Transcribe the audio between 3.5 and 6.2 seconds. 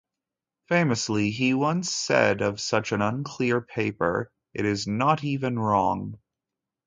paper: It is not even wrong!